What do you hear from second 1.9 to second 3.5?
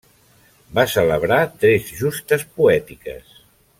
justes poètiques.